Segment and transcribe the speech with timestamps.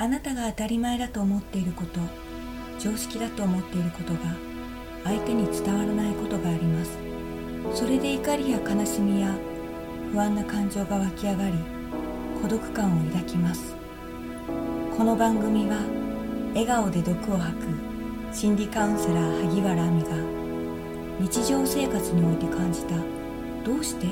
[0.00, 1.98] あなたが当たり前だと思っていること
[2.78, 4.20] 常識だと思っていることが
[5.02, 6.98] 相手に伝わらないことがあります。
[7.74, 9.34] それで怒りや悲しみや
[10.12, 11.54] 不安な感情が湧き上がり
[12.40, 13.74] 孤独感を抱きます。
[14.96, 15.78] この番組は
[16.54, 17.66] 笑顔で毒を吐く
[18.32, 20.08] 心理カウンセラー萩原亜美が
[21.20, 22.94] 日常生活において感じた
[23.66, 24.06] 「どうして?」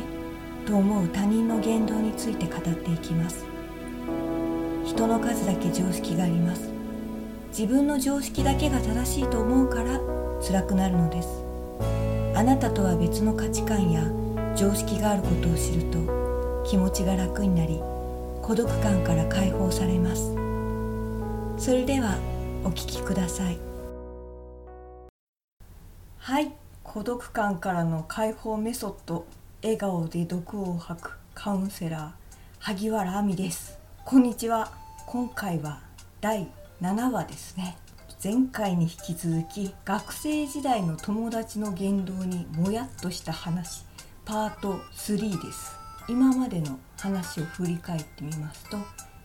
[0.67, 3.56] と思う他人の言動について語っていきます。
[4.87, 6.71] 人の数だけ常識があります。
[7.49, 10.01] 自分の常識だけが正しいと思うから
[10.41, 11.29] 辛くなるのです。
[12.37, 14.05] あなたとは別の価値観や
[14.55, 17.81] 常識があることを知ると気持ちが楽になり
[18.43, 20.35] 孤独感から解放されます。
[21.59, 22.17] それでは
[22.63, 23.59] お聞きください。
[26.19, 26.53] はい。
[26.85, 29.27] 孤独感からの解放メソッド
[29.63, 32.11] 笑顔で毒を吐くカウンセラー
[32.61, 33.76] 萩原亜美です。
[34.09, 34.71] こんにちは。
[35.05, 35.81] 今回は
[36.21, 36.47] 第
[36.81, 37.77] 7話ですね。
[38.23, 43.85] 前回に引き続き学生時代の友達の言動にもやっとした話
[44.25, 45.75] パート3です。
[46.09, 48.79] 今までの話を振り返ってみますと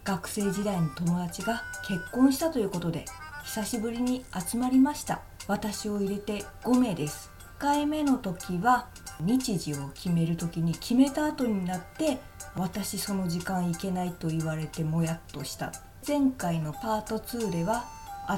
[0.03, 3.05] 学生時代の友達が結婚したということで
[3.43, 5.21] 久しぶりに集まりました。
[5.47, 7.29] 私を入れて5名です。
[7.59, 8.87] 1回目の時は
[9.25, 12.17] 日時を決める時に決めた後になって
[12.55, 15.71] 私その時間行けないと言われてもやっとした。
[16.07, 17.85] 前回のパート2では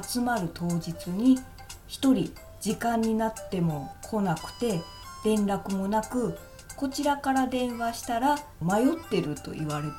[0.02, 1.38] 集まる当日に
[1.88, 4.80] 1人時間になっても来なくて
[5.24, 6.36] 連絡もなく
[6.76, 9.92] こちらから電話したら迷ってると言われて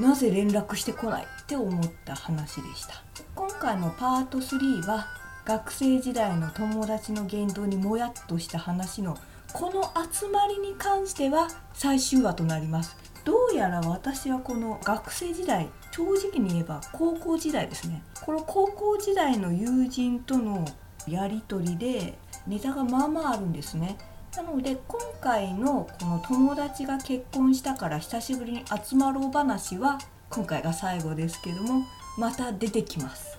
[0.00, 3.02] なぜ連絡してこないって思った話でした。
[3.34, 5.06] 今回のパート3は
[5.44, 9.16] 学生時代の友達の言動にもやっとした話の
[9.52, 12.96] この集まりに関しては最終話となります。
[13.24, 18.02] どうやら私はこの学生時代正直に言えば高校時代ですね。
[18.22, 20.64] この高校時代の友人との
[21.06, 23.98] やり取りでネタがまあまああるんですね。
[24.36, 31.84] なので今回のこの友達が結婚したから久しぶりに集まろう話は今回が最後ですけども
[32.16, 33.38] また出てきます。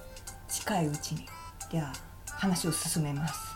[0.49, 1.25] 近いうちに。
[1.71, 1.93] では
[2.27, 3.50] 話を進めます。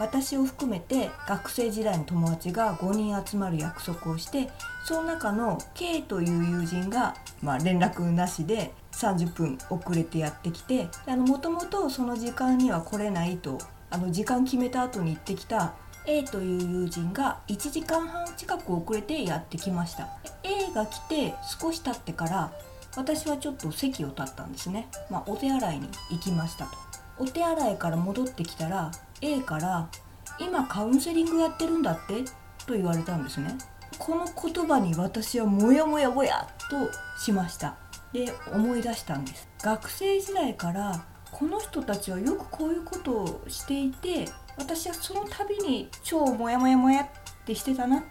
[0.00, 4.50] 私を含めて学生時代の友達が5人集まる約束をして
[4.82, 13.58] その中の K という友人が、まあ、連絡なしで30分遅れてやってきてもともとその時間には来れないと
[13.90, 15.74] あの時間決めた後に行ってきた
[16.06, 20.08] A という友人が1時間半近く遅れてやってきました。
[20.42, 22.52] A が来て少し経ってから
[22.96, 26.89] 私はちょっと席を立ったんですね、まあ、お手洗いに行きましたと。
[27.20, 29.88] お手洗いから戻ってきたら A から
[30.40, 32.24] 「今カウンセリングやってるんだって?」
[32.66, 33.56] と言われたんですね。
[33.98, 36.90] この言葉に私はモヤモヤモヤと
[37.22, 37.76] しました。
[38.12, 39.48] で思い出したんです。
[39.62, 44.26] 学生時代からこの人たちはよくこういうことをしていて
[44.56, 47.06] 私はその度に超モヤモヤモヤっ
[47.44, 48.06] てしてたなと。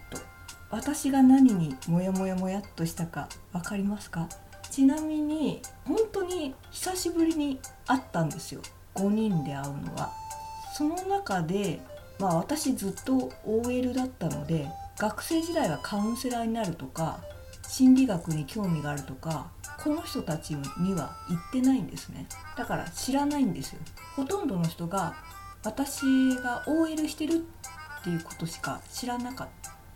[0.69, 4.29] 私が何にモヤモヤモヤっとしたか分かりますか？
[4.69, 8.61] ちなみに本当に久しぶりに会ったんですよ。
[8.95, 10.11] 5人で会うのは
[10.75, 11.81] その中で
[12.19, 14.67] まあ私ずっと OL だったので
[14.97, 17.19] 学生時代はカウンセラーになるとか
[17.67, 19.51] 心理学に興味があるとか
[19.83, 22.27] この人たちには言ってないんですね。
[22.57, 23.79] だから知らないんですよ。
[24.15, 25.15] ほとんどの人が
[25.63, 26.01] 私
[26.43, 27.45] が OL してる
[27.99, 29.47] っていうことしか知らなかっ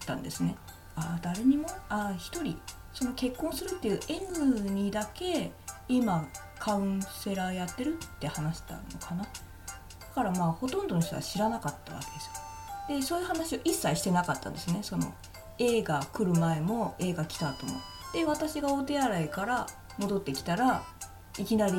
[0.05, 0.55] たんですね。
[0.95, 1.67] あ誰にも？
[1.89, 2.57] あ1人。
[2.93, 5.51] その結婚するっていう N にだけ
[5.87, 6.27] 今
[6.59, 9.23] カウンセラーやってるって話したのかな？
[9.23, 9.29] だ
[10.15, 12.97] からまあほとんどの人は知らなかったわけですよ。
[12.99, 14.79] でそういう話を一切してなかったんですね。
[14.81, 15.13] その
[15.59, 17.73] A が来る前も A が来た後も。
[18.13, 19.67] で私がお手洗いから
[19.97, 20.83] 戻ってきたら
[21.37, 21.73] いきなり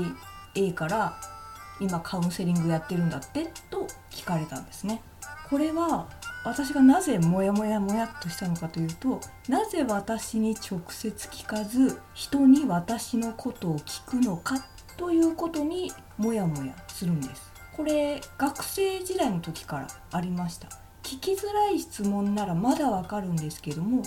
[0.55, 1.15] A から
[1.81, 5.03] 「今カウンセリングやってるんだって?」と聞かれたんですね。
[5.49, 6.09] これは
[6.45, 14.57] 私がなぜモヤモヤモヤっとしたのかというとなぜ私に直接聞かず人に私のことを聞くのか
[14.97, 17.53] ということにモヤモヤするんです。
[17.77, 20.69] これ学生時代の時からありました。
[21.03, 24.03] 聞きづらい質問ならまだわかるんですけども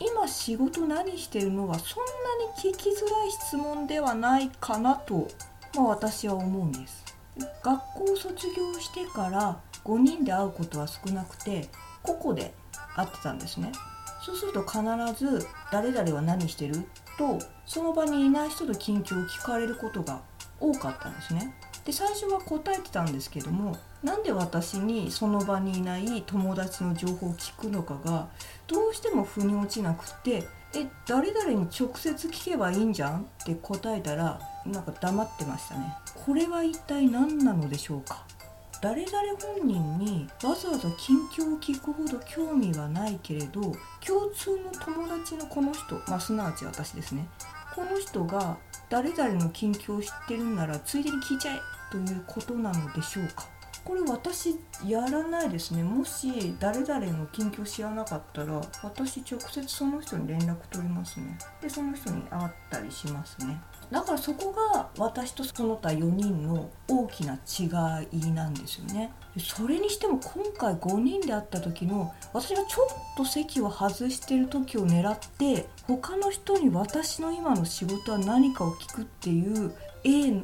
[0.00, 5.28] 今仕事何してるのはそんなに聞きづらい質問ではないかなと、
[5.74, 7.04] まあ、私は思うんです。
[7.62, 11.68] 学校卒業してから5人で会うことは少なくて
[12.02, 12.54] 個々で
[12.96, 13.72] 会ってたんですね。
[14.24, 14.80] そうすると必
[15.18, 16.86] ず「誰々は何してる?」
[17.18, 20.20] とその場にいない人と近況を聞かれることが
[20.58, 21.54] 多かったんですね。
[21.84, 28.28] で最初は答えてたんですけどもなんで私にその場にいない友達の情報を聞くのかが
[28.66, 35.96] どうしても腑に落ちなくってえ誰々に直接聞けばいいんじゃんって答えたらなんか黙ってましたね。
[36.26, 38.24] これは一体何なのでしょうか？
[38.80, 39.16] 誰々
[39.58, 47.28] 本人にわざわざ近況を聞くほど興味はないけれど共通の友達のこの人、まあ、すなわち私ですね。
[47.74, 48.56] この人が
[48.88, 51.60] 誰々の近況を知ってるんならついでに聞いちゃえ
[51.92, 53.46] ということなのでしょうか。
[53.84, 54.56] これ私
[54.86, 55.82] やらないですね。
[55.82, 61.38] もし誰々の近況知らなかったら私直接その人に連絡取りますね。
[61.60, 63.60] でその人に会ったりしますね。
[63.90, 69.12] だからそこが私とその他4人の大きな違いなんですよね。
[69.38, 79.72] それにしても今回5人で会った時の私がちょっと席を外してる時を狙って他の人に私の今の仕事は何かを聞くっていう
[80.02, 80.42] A の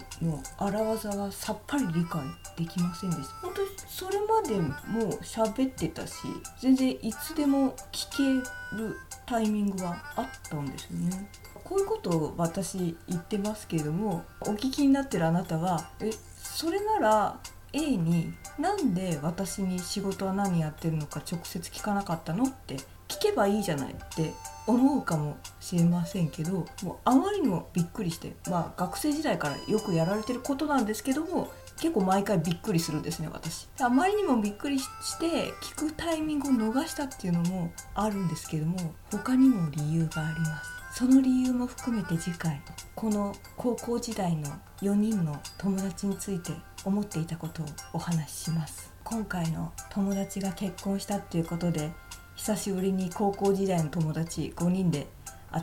[0.58, 2.22] 荒技はさっぱり理解
[2.58, 3.34] できませんでした。
[3.42, 6.14] 本当にそれまでも喋ってたし
[6.60, 11.28] 全然いつでも聞けるタイミングはあったんですよね。
[11.68, 17.40] こういうことを私言ってますけれどもお聞きになってるあなたはえそれなら
[17.72, 22.76] A になんで私に仕事は何やってるのか直接聞かなかったのって
[23.08, 24.32] 聞けばいいじゃないって
[24.66, 33.68] 思うかもしれませんけどもうあまりにもびっくりしてまあ学生時代からよくやられてることなんですけども結構毎回びっくりするんですね私。
[33.80, 38.78] あまりにもびっくりして聞くタイミングを逃したっていうのもあるんですけども
[39.10, 40.85] 他にも理由があります。
[40.98, 42.58] その理由も含めて次回
[42.94, 44.48] この高校時代の
[44.80, 46.52] 4人の友達について
[46.86, 48.90] 思っていたことをお話しします。
[49.04, 51.92] 今回の友達が結婚したっていうことで
[52.36, 55.06] 久しぶりに高校時代の友達5人で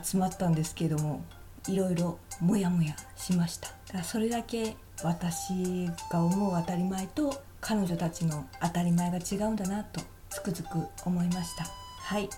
[0.04, 1.24] 集まったんですけども
[1.66, 3.70] いろいろモヤモヤしました。
[3.88, 11.64] だからそれだけ私が思う当たり前と彼女たちの当たり前が違うんだなとつくづく思いました。
[11.64, 12.28] はい。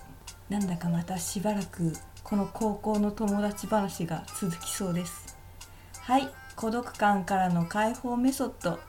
[0.49, 1.93] なんだかまたしばらく
[2.29, 5.37] この高校の友達話が続きそうです。
[6.01, 6.29] はい。
[6.57, 8.79] 孤独感からの解放メソッド。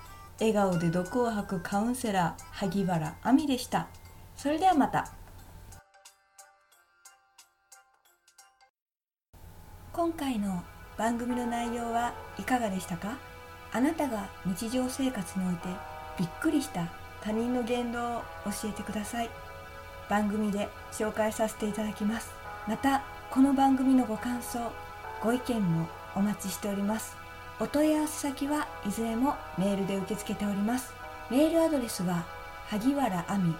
[0.41, 3.87] 笑顔で毒を吐くカウンセラー萩原亜美でした。
[4.37, 5.13] それではまた。
[9.93, 10.61] 今回の
[10.97, 13.19] 番組の内容はいかがでしたか？
[13.73, 15.69] あなたが日常生活において
[16.19, 16.89] びっくりした
[17.21, 19.31] 他人の言動を教えてください。
[20.11, 22.33] 番組で紹介させていただきます。
[22.67, 24.73] またこの番組のご感想
[25.23, 25.87] ご意見も
[26.17, 27.15] お待ちしております。
[27.61, 30.95] お問い合わせ先はいずれもメールで受け付けております。
[31.31, 32.25] メールアドレスは
[32.69, 33.55] 萩原亜美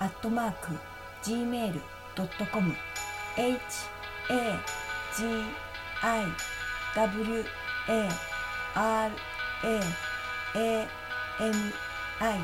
[0.00, 0.76] アットマーク
[1.22, 2.74] gmail.com
[3.36, 3.52] h a
[5.16, 5.24] g
[6.02, 6.24] i
[6.96, 7.44] w
[7.88, 8.08] a
[8.74, 9.12] r
[9.62, 9.80] a
[10.56, 10.88] a
[11.40, 11.54] m
[12.18, 12.40] i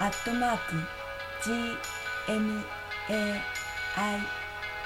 [0.00, 0.74] アットマーク
[1.44, 1.52] g
[2.32, 2.64] m
[3.08, 3.40] a
[3.96, 4.20] i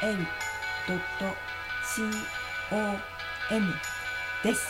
[0.02, 0.53] l
[0.86, 1.00] .com
[4.42, 4.68] です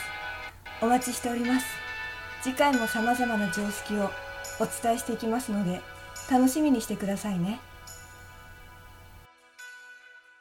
[0.81, 1.67] お待ちしております
[2.43, 4.11] 次回も様々な常識を
[4.61, 5.81] お伝えしていきますので
[6.31, 7.61] 楽しみにしてくださいね。